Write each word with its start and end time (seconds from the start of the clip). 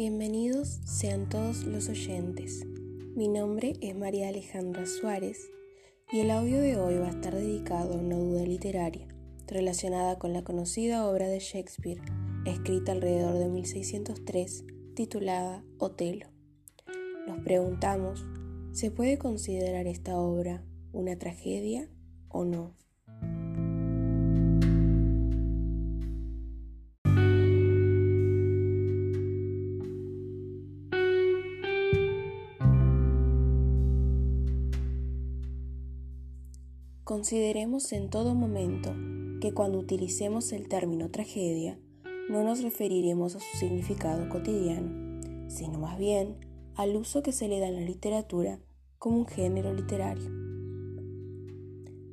Bienvenidos 0.00 0.80
sean 0.86 1.28
todos 1.28 1.64
los 1.64 1.90
oyentes. 1.90 2.64
Mi 3.14 3.28
nombre 3.28 3.74
es 3.82 3.94
María 3.94 4.28
Alejandra 4.28 4.86
Suárez 4.86 5.50
y 6.10 6.20
el 6.20 6.30
audio 6.30 6.58
de 6.58 6.78
hoy 6.78 6.96
va 6.96 7.08
a 7.08 7.10
estar 7.10 7.34
dedicado 7.34 7.92
a 7.92 7.96
una 7.98 8.16
duda 8.16 8.42
literaria 8.44 9.06
relacionada 9.46 10.18
con 10.18 10.32
la 10.32 10.42
conocida 10.42 11.06
obra 11.06 11.28
de 11.28 11.38
Shakespeare, 11.38 12.00
escrita 12.46 12.92
alrededor 12.92 13.36
de 13.36 13.50
1603, 13.50 14.64
titulada 14.94 15.62
Otelo. 15.76 16.28
Nos 17.26 17.40
preguntamos, 17.40 18.24
¿se 18.72 18.90
puede 18.90 19.18
considerar 19.18 19.86
esta 19.86 20.16
obra 20.16 20.64
una 20.94 21.18
tragedia 21.18 21.90
o 22.30 22.46
no? 22.46 22.74
Consideremos 37.10 37.90
en 37.90 38.08
todo 38.08 38.36
momento 38.36 38.94
que 39.40 39.52
cuando 39.52 39.80
utilicemos 39.80 40.52
el 40.52 40.68
término 40.68 41.10
tragedia, 41.10 41.76
no 42.30 42.44
nos 42.44 42.62
referiremos 42.62 43.34
a 43.34 43.40
su 43.40 43.58
significado 43.58 44.28
cotidiano, 44.28 45.20
sino 45.48 45.80
más 45.80 45.98
bien 45.98 46.36
al 46.76 46.94
uso 46.94 47.24
que 47.24 47.32
se 47.32 47.48
le 47.48 47.58
da 47.58 47.66
en 47.66 47.74
la 47.74 47.80
literatura 47.80 48.60
como 48.98 49.16
un 49.18 49.26
género 49.26 49.74
literario. 49.74 50.30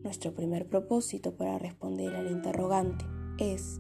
Nuestro 0.02 0.34
primer 0.34 0.68
propósito 0.68 1.38
para 1.38 1.60
responder 1.60 2.16
al 2.16 2.32
interrogante 2.32 3.06
es, 3.38 3.80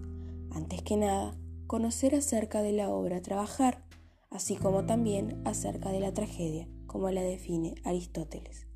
antes 0.51 0.83
que 0.83 0.97
nada, 0.97 1.35
conocer 1.65 2.13
acerca 2.13 2.61
de 2.61 2.73
la 2.73 2.91
obra 2.91 3.23
Trabajar, 3.23 3.83
así 4.29 4.55
como 4.55 4.85
también 4.85 5.41
acerca 5.45 5.91
de 5.91 5.99
la 5.99 6.13
tragedia, 6.13 6.67
como 6.85 7.09
la 7.09 7.23
define 7.23 7.73
Aristóteles. 7.85 8.66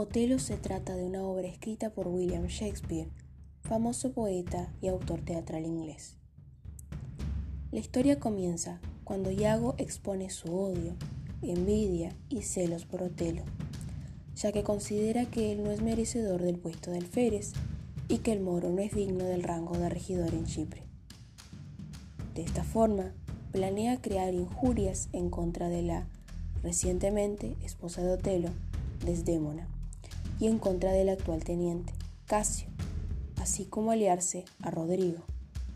Otelo 0.00 0.38
se 0.38 0.56
trata 0.56 0.94
de 0.94 1.04
una 1.04 1.24
obra 1.24 1.48
escrita 1.48 1.90
por 1.90 2.06
William 2.06 2.46
Shakespeare, 2.46 3.08
famoso 3.62 4.12
poeta 4.12 4.72
y 4.80 4.86
autor 4.86 5.22
teatral 5.22 5.66
inglés. 5.66 6.16
La 7.72 7.80
historia 7.80 8.20
comienza 8.20 8.80
cuando 9.02 9.32
Iago 9.32 9.74
expone 9.76 10.30
su 10.30 10.54
odio, 10.54 10.94
envidia 11.42 12.14
y 12.28 12.42
celos 12.42 12.84
por 12.84 13.02
Otelo, 13.02 13.42
ya 14.36 14.52
que 14.52 14.62
considera 14.62 15.24
que 15.24 15.50
él 15.50 15.64
no 15.64 15.72
es 15.72 15.82
merecedor 15.82 16.42
del 16.42 16.60
puesto 16.60 16.92
de 16.92 16.98
alférez 16.98 17.54
y 18.06 18.18
que 18.18 18.30
el 18.30 18.40
moro 18.40 18.70
no 18.70 18.80
es 18.80 18.94
digno 18.94 19.24
del 19.24 19.42
rango 19.42 19.76
de 19.76 19.88
regidor 19.88 20.32
en 20.32 20.44
Chipre. 20.44 20.84
De 22.36 22.42
esta 22.42 22.62
forma, 22.62 23.14
planea 23.50 24.00
crear 24.00 24.32
injurias 24.32 25.08
en 25.12 25.28
contra 25.28 25.68
de 25.68 25.82
la 25.82 26.06
recientemente 26.62 27.56
esposa 27.64 28.00
de 28.00 28.12
Otelo, 28.12 28.50
Desdémona 29.04 29.66
y 30.40 30.46
en 30.46 30.58
contra 30.58 30.92
del 30.92 31.08
actual 31.08 31.44
teniente, 31.44 31.92
Casio, 32.26 32.68
así 33.40 33.64
como 33.64 33.90
aliarse 33.90 34.44
a 34.62 34.70
Rodrigo, 34.70 35.22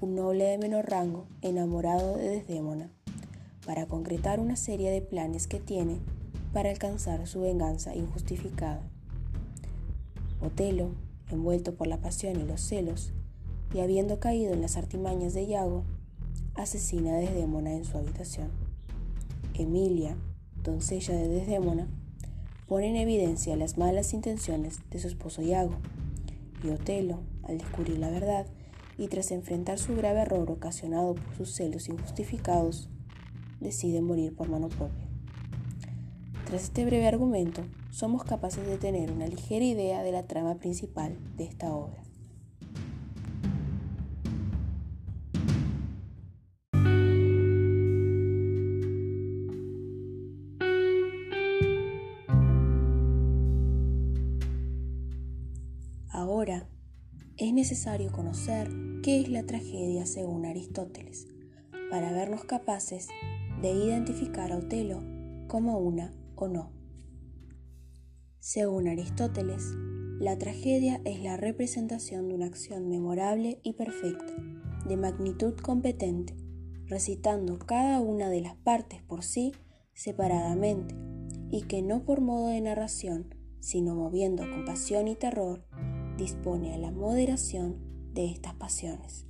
un 0.00 0.14
noble 0.14 0.44
de 0.44 0.58
menor 0.58 0.88
rango 0.88 1.26
enamorado 1.40 2.16
de 2.16 2.28
Desdémona, 2.28 2.90
para 3.66 3.86
concretar 3.86 4.40
una 4.40 4.56
serie 4.56 4.90
de 4.90 5.00
planes 5.00 5.46
que 5.46 5.60
tiene 5.60 5.98
para 6.52 6.70
alcanzar 6.70 7.26
su 7.26 7.40
venganza 7.40 7.94
injustificada. 7.94 8.82
Otelo, 10.40 10.90
envuelto 11.30 11.74
por 11.74 11.86
la 11.86 11.98
pasión 11.98 12.40
y 12.40 12.44
los 12.44 12.60
celos, 12.60 13.12
y 13.74 13.80
habiendo 13.80 14.20
caído 14.20 14.52
en 14.52 14.60
las 14.60 14.76
artimañas 14.76 15.32
de 15.34 15.44
Iago, 15.44 15.84
asesina 16.54 17.14
a 17.14 17.18
Desdémona 17.18 17.72
en 17.72 17.84
su 17.84 17.96
habitación. 17.96 18.50
Emilia, 19.54 20.16
doncella 20.62 21.14
de 21.14 21.28
Desdémona, 21.28 21.88
pone 22.72 22.88
en 22.88 22.96
evidencia 22.96 23.54
las 23.54 23.76
malas 23.76 24.14
intenciones 24.14 24.80
de 24.90 24.98
su 24.98 25.06
esposo 25.06 25.42
Iago, 25.42 25.74
y 26.64 26.70
Otelo, 26.70 27.20
al 27.42 27.58
descubrir 27.58 27.98
la 27.98 28.08
verdad 28.08 28.46
y 28.96 29.08
tras 29.08 29.30
enfrentar 29.30 29.78
su 29.78 29.94
grave 29.94 30.20
error 30.20 30.50
ocasionado 30.50 31.14
por 31.14 31.36
sus 31.36 31.52
celos 31.52 31.90
injustificados, 31.90 32.88
decide 33.60 34.00
morir 34.00 34.34
por 34.34 34.48
mano 34.48 34.70
propia. 34.70 35.06
Tras 36.46 36.62
este 36.62 36.86
breve 36.86 37.06
argumento, 37.06 37.60
somos 37.90 38.24
capaces 38.24 38.66
de 38.66 38.78
tener 38.78 39.12
una 39.12 39.26
ligera 39.26 39.66
idea 39.66 40.02
de 40.02 40.12
la 40.12 40.22
trama 40.22 40.54
principal 40.54 41.18
de 41.36 41.44
esta 41.44 41.74
obra. 41.74 42.02
Es 57.52 57.56
necesario 57.56 58.10
conocer 58.10 58.70
qué 59.02 59.20
es 59.20 59.28
la 59.28 59.44
tragedia 59.44 60.06
según 60.06 60.46
Aristóteles, 60.46 61.26
para 61.90 62.10
vernos 62.10 62.44
capaces 62.44 63.08
de 63.60 63.72
identificar 63.72 64.52
a 64.52 64.56
Otelo 64.56 65.02
como 65.48 65.78
una 65.78 66.14
o 66.34 66.48
no. 66.48 66.72
Según 68.38 68.88
Aristóteles, 68.88 69.74
la 70.18 70.38
tragedia 70.38 71.02
es 71.04 71.22
la 71.22 71.36
representación 71.36 72.28
de 72.28 72.36
una 72.36 72.46
acción 72.46 72.88
memorable 72.88 73.60
y 73.62 73.74
perfecta, 73.74 74.32
de 74.88 74.96
magnitud 74.96 75.54
competente, 75.56 76.34
recitando 76.86 77.58
cada 77.58 78.00
una 78.00 78.30
de 78.30 78.40
las 78.40 78.56
partes 78.56 79.02
por 79.02 79.24
sí 79.24 79.52
separadamente, 79.92 80.94
y 81.50 81.64
que 81.64 81.82
no 81.82 82.06
por 82.06 82.22
modo 82.22 82.48
de 82.48 82.62
narración, 82.62 83.34
sino 83.60 83.94
moviendo 83.94 84.42
con 84.42 84.64
pasión 84.64 85.06
y 85.06 85.16
terror, 85.16 85.66
dispone 86.16 86.74
a 86.74 86.78
la 86.78 86.90
moderación 86.90 87.76
de 88.12 88.26
estas 88.26 88.54
pasiones. 88.54 89.26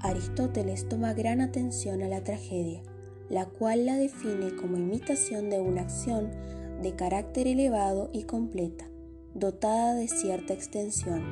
Aristóteles 0.00 0.88
toma 0.88 1.12
gran 1.12 1.40
atención 1.40 2.02
a 2.02 2.08
la 2.08 2.24
tragedia, 2.24 2.82
la 3.28 3.46
cual 3.46 3.86
la 3.86 3.96
define 3.96 4.56
como 4.56 4.78
imitación 4.78 5.50
de 5.50 5.60
una 5.60 5.82
acción 5.82 6.30
de 6.82 6.94
carácter 6.94 7.46
elevado 7.46 8.08
y 8.12 8.22
completa, 8.22 8.86
dotada 9.34 9.94
de 9.94 10.08
cierta 10.08 10.54
extensión, 10.54 11.22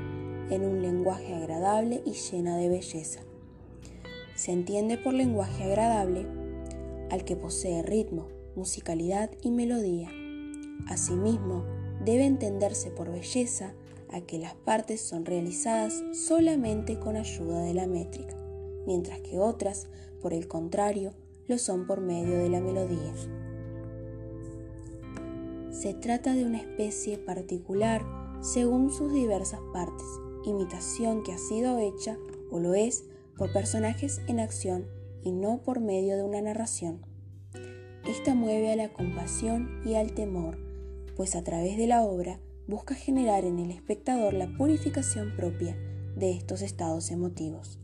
en 0.51 0.65
un 0.65 0.83
lenguaje 0.83 1.35
agradable 1.35 2.03
y 2.05 2.13
llena 2.13 2.57
de 2.57 2.69
belleza. 2.69 3.21
Se 4.35 4.53
entiende 4.53 4.99
por 4.99 5.15
lenguaje 5.15 5.65
agradable 5.65 6.27
al 7.11 7.25
que 7.25 7.37
posee 7.37 7.83
ritmo, 7.83 8.29
musicalidad 8.55 9.31
y 9.43 9.51
melodía. 9.51 10.11
Asimismo, 10.87 11.65
debe 12.09 12.25
entenderse 12.25 12.91
por 12.91 13.13
belleza 13.13 13.75
a 14.11 14.23
que 14.23 14.39
las 14.39 14.55
partes 14.55 15.03
son 15.03 15.27
realizadas 15.27 16.03
solamente 16.15 16.99
con 16.99 17.17
ayuda 17.17 17.61
de 17.61 17.75
la 17.75 17.87
métrica, 17.87 18.35
mientras 18.87 19.21
que 19.21 19.39
otras, 19.39 19.89
por 20.23 20.33
el 20.33 20.49
contrario, 20.49 21.13
lo 21.49 21.59
son 21.59 21.87
por 21.87 22.01
medio 22.01 22.39
de 22.39 22.49
la 22.49 22.61
melodía. 22.61 23.13
Se 25.71 25.93
trata 25.93 26.33
de 26.33 26.47
una 26.47 26.57
especie 26.57 27.19
particular 27.19 28.03
según 28.41 28.91
sus 28.91 29.13
diversas 29.13 29.61
partes, 29.75 30.07
imitación 30.47 31.23
que 31.23 31.33
ha 31.33 31.39
sido 31.39 31.79
hecha 31.79 32.17
o 32.51 32.59
lo 32.59 32.73
es 32.73 33.05
por 33.37 33.53
personajes 33.53 34.23
en 34.29 34.41
acción 34.41 34.87
y 35.23 35.33
no 35.33 35.61
por 35.63 35.81
medio 35.81 36.17
de 36.17 36.23
una 36.23 36.41
narración. 36.41 37.05
Esta 38.07 38.35
mueve 38.35 38.73
a 38.73 38.77
la 38.77 38.95
compasión 38.95 39.83
y 39.85 39.95
al 39.95 40.15
temor, 40.15 40.68
pues 41.19 41.35
a 41.35 41.43
través 41.43 41.77
de 41.77 41.89
la 41.89 42.05
obra 42.05 42.39
busca 42.69 42.95
generar 42.95 43.45
en 43.45 43.59
el 43.59 43.73
espectador 43.73 44.35
la 44.35 44.47
purificación 44.57 45.35
propia 45.37 45.77
de 46.15 46.31
estos 46.31 46.63
estados 46.63 47.11
emotivos. 47.11 47.81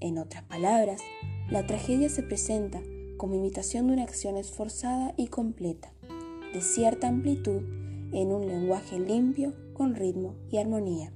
En 0.00 0.18
otras 0.18 0.42
palabras, 0.42 1.00
la 1.48 1.66
tragedia 1.66 2.10
se 2.10 2.22
presenta 2.22 2.82
como 3.16 3.36
imitación 3.36 3.86
de 3.86 3.94
una 3.94 4.02
acción 4.02 4.36
esforzada 4.36 5.14
y 5.16 5.28
completa, 5.28 5.94
de 6.52 6.60
cierta 6.60 7.08
amplitud, 7.08 7.62
en 8.12 8.32
un 8.32 8.46
lenguaje 8.46 9.00
limpio, 9.00 9.54
con 9.72 9.94
ritmo 9.94 10.34
y 10.50 10.58
armonía. 10.58 11.10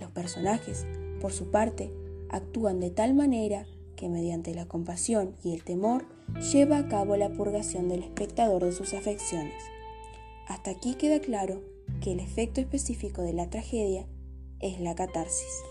Los 0.00 0.10
personajes, 0.10 0.86
por 1.20 1.32
su 1.32 1.52
parte, 1.52 1.92
actúan 2.30 2.80
de 2.80 2.90
tal 2.90 3.14
manera 3.14 3.64
que 3.94 4.08
mediante 4.08 4.56
la 4.56 4.66
compasión 4.66 5.36
y 5.44 5.54
el 5.54 5.62
temor 5.62 6.06
lleva 6.52 6.78
a 6.78 6.88
cabo 6.88 7.16
la 7.16 7.30
purgación 7.30 7.88
del 7.88 8.02
espectador 8.02 8.64
de 8.64 8.72
sus 8.72 8.92
afecciones. 8.92 9.54
Hasta 10.48 10.70
aquí 10.70 10.94
queda 10.94 11.20
claro 11.20 11.60
que 12.00 12.12
el 12.12 12.20
efecto 12.20 12.62
específico 12.62 13.20
de 13.20 13.34
la 13.34 13.50
tragedia 13.50 14.06
es 14.60 14.80
la 14.80 14.94
catarsis. 14.94 15.62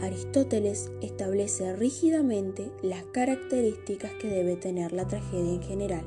Aristóteles 0.00 0.92
establece 1.02 1.74
rígidamente 1.74 2.70
las 2.82 3.02
características 3.06 4.12
que 4.20 4.28
debe 4.28 4.54
tener 4.54 4.92
la 4.92 5.08
tragedia 5.08 5.54
en 5.54 5.62
general, 5.62 6.04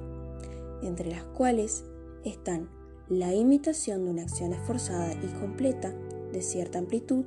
entre 0.82 1.10
las 1.10 1.26
cuales 1.26 1.84
están 2.24 2.70
la 3.10 3.34
imitación 3.34 4.06
de 4.06 4.12
una 4.12 4.22
acción 4.22 4.54
esforzada 4.54 5.14
y 5.14 5.28
completa 5.40 5.94
de 6.32 6.42
cierta 6.42 6.80
amplitud 6.80 7.26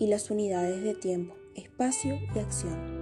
y 0.00 0.08
las 0.08 0.32
unidades 0.32 0.82
de 0.82 0.94
tiempo, 0.94 1.36
espacio 1.54 2.18
y 2.34 2.38
acción. 2.40 2.98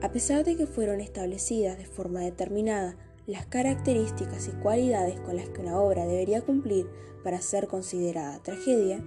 A 0.00 0.12
pesar 0.12 0.44
de 0.44 0.54
que 0.54 0.66
fueron 0.66 1.00
establecidas 1.00 1.76
de 1.76 1.86
forma 1.86 2.20
determinada 2.20 3.07
las 3.28 3.44
características 3.44 4.48
y 4.48 4.52
cualidades 4.62 5.20
con 5.20 5.36
las 5.36 5.50
que 5.50 5.60
una 5.60 5.78
obra 5.78 6.06
debería 6.06 6.40
cumplir 6.40 6.88
para 7.22 7.42
ser 7.42 7.68
considerada 7.68 8.42
tragedia, 8.42 9.04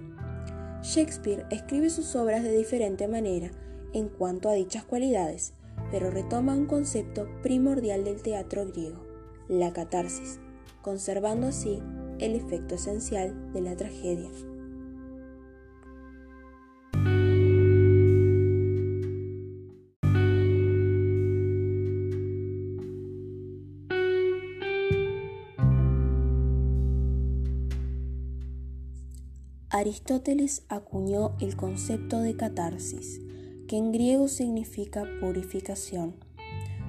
Shakespeare 0.80 1.44
escribe 1.50 1.90
sus 1.90 2.14
obras 2.14 2.44
de 2.44 2.56
diferente 2.56 3.08
manera 3.08 3.50
en 3.92 4.08
cuanto 4.08 4.48
a 4.48 4.54
dichas 4.54 4.84
cualidades, 4.84 5.54
pero 5.90 6.08
retoma 6.10 6.54
un 6.54 6.66
concepto 6.66 7.28
primordial 7.42 8.04
del 8.04 8.22
teatro 8.22 8.64
griego, 8.66 9.04
la 9.48 9.72
catarsis, 9.72 10.38
conservando 10.82 11.48
así 11.48 11.82
el 12.20 12.36
efecto 12.36 12.76
esencial 12.76 13.52
de 13.52 13.60
la 13.60 13.76
tragedia. 13.76 14.30
Aristóteles 29.74 30.66
acuñó 30.68 31.32
el 31.40 31.56
concepto 31.56 32.20
de 32.20 32.36
catarsis, 32.36 33.22
que 33.66 33.78
en 33.78 33.90
griego 33.90 34.28
significa 34.28 35.02
purificación. 35.18 36.14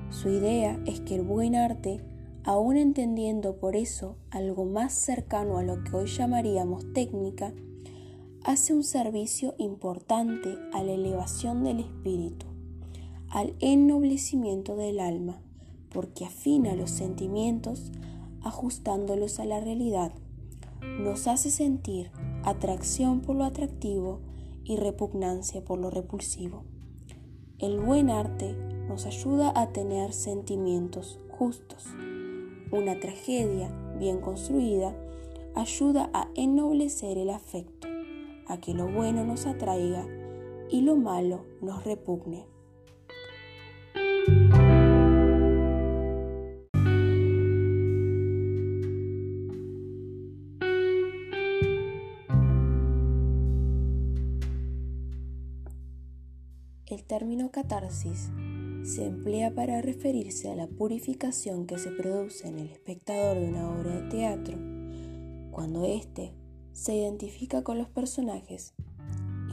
Su 0.10 0.28
idea 0.28 0.78
es 0.86 1.00
que 1.00 1.16
el 1.16 1.22
buen 1.22 1.56
arte, 1.56 2.02
aun 2.44 2.76
entendiendo 2.76 3.56
por 3.56 3.78
eso 3.78 4.18
algo 4.32 4.66
más 4.66 4.92
cercano 4.92 5.58
a 5.60 5.64
lo 5.64 5.82
que 5.86 5.96
hoy 5.96 6.08
llamaríamos 6.08 6.92
técnica, 6.92 7.54
hace 8.44 8.74
un 8.74 8.84
servicio 8.84 9.56
importante 9.60 10.58
a 10.74 10.84
la 10.84 10.92
elevación 10.92 11.64
del 11.64 11.80
espíritu, 11.80 12.48
al 13.30 13.56
ennoblecimiento 13.62 14.76
del 14.76 15.00
alma, 15.00 15.40
porque 15.90 16.26
afina 16.26 16.76
los 16.76 16.92
sentimientos 16.92 17.94
ajustándolos 18.42 19.40
a 19.40 19.46
la 19.46 19.62
realidad, 19.62 20.12
nos 21.00 21.28
hace 21.28 21.50
sentir 21.50 22.12
atracción 22.44 23.22
por 23.22 23.36
lo 23.36 23.44
atractivo 23.44 24.20
y 24.64 24.78
repugnancia 24.78 25.64
por 25.64 25.80
lo 25.80 25.90
repulsivo. 25.90 26.64
El 27.60 27.80
buen 27.80 28.10
arte 28.10 28.54
nos 28.88 29.06
ayuda 29.06 29.54
a 29.56 29.72
tener 29.72 30.14
sentimientos 30.14 31.20
justos. 31.30 31.86
Una 32.72 33.00
tragedia 33.00 33.70
bien 34.00 34.20
construida 34.20 34.96
ayuda 35.56 36.10
a 36.14 36.28
ennoblecer 36.36 37.18
el 37.18 37.30
afecto, 37.30 37.88
a 38.48 38.58
que 38.58 38.74
lo 38.74 38.88
bueno 38.92 39.24
nos 39.24 39.46
atraiga 39.46 40.06
y 40.70 40.82
lo 40.82 40.96
malo 40.96 41.46
nos 41.62 41.84
repugne. 41.84 42.46
El 57.04 57.08
término 57.08 57.52
catarsis 57.52 58.32
se 58.84 59.06
emplea 59.06 59.54
para 59.54 59.82
referirse 59.82 60.50
a 60.50 60.56
la 60.56 60.68
purificación 60.68 61.68
que 61.68 61.78
se 61.78 61.92
produce 61.92 62.48
en 62.48 62.58
el 62.58 62.70
espectador 62.70 63.38
de 63.38 63.50
una 63.50 63.70
obra 63.70 64.00
de 64.00 64.10
teatro 64.10 64.58
cuando 65.52 65.84
éste 65.84 66.34
se 66.72 66.96
identifica 66.96 67.62
con 67.62 67.78
los 67.78 67.90
personajes 67.90 68.74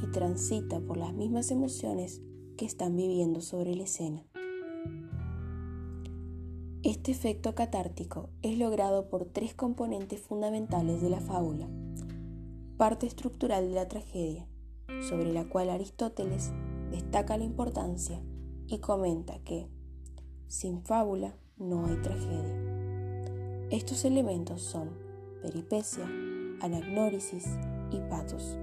y 0.01 0.13
transita 0.13 0.79
por 0.79 0.97
las 0.97 1.13
mismas 1.13 1.51
emociones 1.51 2.23
que 2.57 2.67
están 2.67 2.97
viviendo 2.97 3.41
sobre 3.41 3.75
la 3.75 3.83
escena. 3.83 4.25
Este 6.85 7.11
efecto 7.11 7.57
catártico 7.57 8.31
es 8.43 8.57
logrado 8.59 9.09
por 9.09 9.25
tres 9.25 9.55
componentes 9.55 10.21
fundamentales 10.21 11.03
de 11.03 11.11
la 11.11 11.21
fábula, 11.21 11.69
parte 12.77 13.09
estructural 13.09 13.67
de 13.71 13.75
la 13.75 13.89
tragedia, 13.89 14.47
sobre 15.09 15.33
la 15.33 15.49
cual 15.49 15.71
Aristóteles 15.71 16.53
destaca 16.91 17.37
la 17.37 17.45
importancia 17.45 18.23
y 18.67 18.79
comenta 18.79 19.39
que 19.45 19.69
sin 20.47 20.83
fábula 20.83 21.37
no 21.57 21.87
hay 21.87 21.97
tragedia. 22.03 23.69
Estos 23.71 24.05
elementos 24.05 24.63
son 24.63 24.91
peripecia, 25.43 26.05
anagnórisis 26.61 27.47
y 27.93 28.01
patos. 28.09 28.59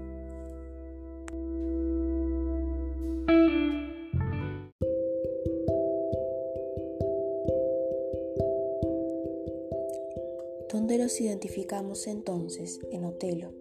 ¿Dónde 10.70 10.98
los 10.98 11.20
identificamos 11.20 12.06
entonces 12.06 12.80
en 12.92 13.04
Otelo? 13.04 13.52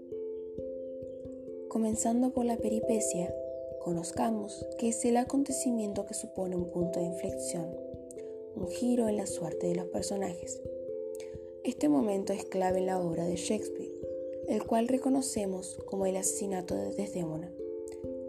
Comenzando 1.69 2.31
por 2.31 2.46
la 2.46 2.58
peripecia, 2.58 3.34
Conozcamos 3.88 4.66
que 4.78 4.89
es 4.89 5.06
el 5.06 5.16
acontecimiento 5.16 6.06
que 6.06 6.13
supone 6.13 6.57
un 6.57 6.69
punto 6.72 7.00
de 7.00 7.06
inflexión, 7.06 7.74
un 8.54 8.68
giro 8.68 9.07
en 9.07 9.16
la 9.16 9.25
suerte 9.25 9.68
de 9.68 9.75
los 9.75 9.86
personajes. 9.86 10.62
Este 11.63 11.88
momento 11.88 12.34
es 12.34 12.44
clave 12.44 12.80
en 12.80 12.88
la 12.88 13.00
obra 13.00 13.25
de 13.25 13.38
Shakespeare, 13.38 13.94
el 14.50 14.66
cual 14.66 14.89
reconocemos 14.89 15.80
como 15.86 16.06
el 16.06 16.18
asesinato 16.18 16.75
de 16.75 16.95
Desdémona, 16.95 17.50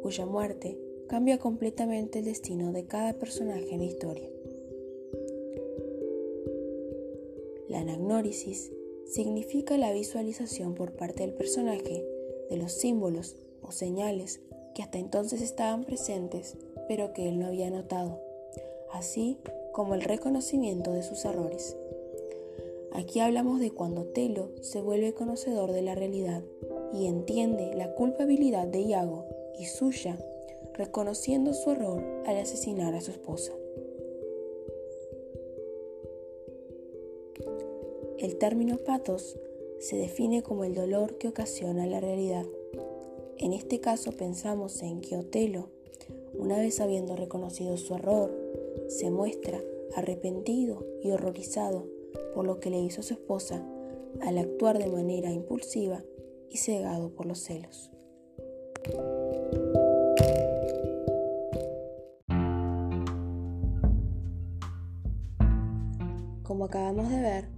cuya 0.00 0.26
muerte 0.26 0.78
cambia 1.08 1.38
completamente 1.38 2.20
el 2.20 2.26
destino 2.26 2.70
de 2.70 2.84
cada 2.84 3.14
personaje 3.14 3.72
en 3.72 3.80
la 3.80 3.86
historia. 3.86 4.30
La 7.66 7.80
anagnórisis 7.80 8.70
significa 9.06 9.76
la 9.76 9.92
visualización 9.92 10.76
por 10.76 10.92
parte 10.92 11.24
del 11.24 11.34
personaje 11.34 12.06
de 12.48 12.56
los 12.56 12.70
símbolos 12.70 13.34
o 13.60 13.72
señales 13.72 14.40
que 14.74 14.82
hasta 14.82 14.98
entonces 14.98 15.40
estaban 15.40 15.84
presentes, 15.84 16.56
pero 16.86 17.12
que 17.12 17.28
él 17.28 17.38
no 17.38 17.46
había 17.46 17.70
notado, 17.70 18.20
así 18.92 19.38
como 19.72 19.94
el 19.94 20.02
reconocimiento 20.02 20.92
de 20.92 21.02
sus 21.02 21.24
errores. 21.24 21.76
Aquí 22.92 23.20
hablamos 23.20 23.60
de 23.60 23.70
cuando 23.70 24.06
Telo 24.06 24.50
se 24.60 24.80
vuelve 24.80 25.14
conocedor 25.14 25.72
de 25.72 25.82
la 25.82 25.94
realidad 25.94 26.42
y 26.92 27.06
entiende 27.06 27.74
la 27.74 27.94
culpabilidad 27.94 28.66
de 28.66 28.80
Iago 28.80 29.24
y 29.58 29.66
suya, 29.66 30.18
reconociendo 30.74 31.54
su 31.54 31.70
error 31.70 32.02
al 32.26 32.38
asesinar 32.38 32.94
a 32.94 33.00
su 33.00 33.10
esposa. 33.10 33.52
El 38.18 38.36
término 38.36 38.78
patos 38.78 39.38
se 39.78 39.96
define 39.96 40.42
como 40.42 40.64
el 40.64 40.74
dolor 40.74 41.18
que 41.18 41.28
ocasiona 41.28 41.86
la 41.86 42.00
realidad. 42.00 42.46
En 43.40 43.52
este 43.52 43.80
caso 43.80 44.10
pensamos 44.10 44.82
en 44.82 45.00
que 45.00 45.16
Otelo, 45.16 45.68
una 46.36 46.58
vez 46.58 46.80
habiendo 46.80 47.14
reconocido 47.14 47.76
su 47.76 47.94
error, 47.94 48.36
se 48.88 49.12
muestra 49.12 49.60
arrepentido 49.94 50.84
y 51.02 51.12
horrorizado 51.12 51.86
por 52.34 52.44
lo 52.44 52.58
que 52.58 52.70
le 52.70 52.80
hizo 52.80 53.02
su 53.02 53.14
esposa 53.14 53.64
al 54.20 54.38
actuar 54.38 54.78
de 54.78 54.88
manera 54.88 55.30
impulsiva 55.30 56.02
y 56.50 56.56
cegado 56.56 57.10
por 57.14 57.26
los 57.26 57.38
celos. 57.38 57.92
Como 66.42 66.64
acabamos 66.64 67.08
de 67.08 67.20
ver, 67.20 67.48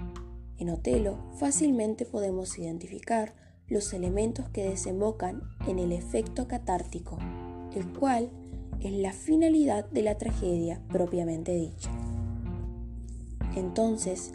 en 0.58 0.68
Otelo 0.68 1.16
fácilmente 1.38 2.04
podemos 2.04 2.58
identificar 2.58 3.34
los 3.70 3.92
elementos 3.94 4.48
que 4.50 4.68
desembocan 4.68 5.42
en 5.66 5.78
el 5.78 5.92
efecto 5.92 6.46
catártico, 6.46 7.18
el 7.72 7.90
cual 7.92 8.30
es 8.80 8.92
la 8.92 9.12
finalidad 9.12 9.88
de 9.90 10.02
la 10.02 10.18
tragedia 10.18 10.82
propiamente 10.88 11.54
dicha. 11.54 11.90
Entonces, 13.56 14.32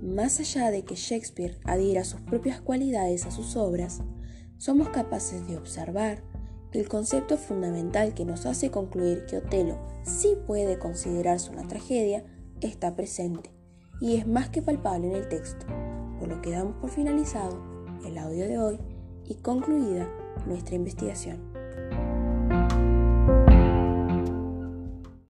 más 0.00 0.38
allá 0.38 0.70
de 0.70 0.84
que 0.84 0.94
Shakespeare 0.94 1.58
adhiera 1.64 2.04
sus 2.04 2.20
propias 2.20 2.60
cualidades 2.60 3.26
a 3.26 3.30
sus 3.30 3.56
obras, 3.56 4.02
somos 4.58 4.90
capaces 4.90 5.46
de 5.48 5.56
observar 5.56 6.22
que 6.70 6.80
el 6.80 6.88
concepto 6.88 7.38
fundamental 7.38 8.14
que 8.14 8.24
nos 8.24 8.46
hace 8.46 8.70
concluir 8.70 9.26
que 9.26 9.38
Otelo 9.38 9.78
sí 10.02 10.36
puede 10.46 10.78
considerarse 10.78 11.50
una 11.50 11.66
tragedia 11.66 12.24
está 12.60 12.96
presente 12.96 13.50
y 14.00 14.16
es 14.16 14.26
más 14.26 14.48
que 14.48 14.62
palpable 14.62 15.08
en 15.08 15.14
el 15.14 15.28
texto, 15.28 15.66
por 16.18 16.28
lo 16.28 16.42
que 16.42 16.50
damos 16.50 16.76
por 16.76 16.90
finalizado 16.90 17.73
el 18.04 18.18
audio 18.18 18.46
de 18.46 18.58
hoy 18.58 18.78
y 19.26 19.34
concluida 19.36 20.08
nuestra 20.46 20.74
investigación. 20.74 21.53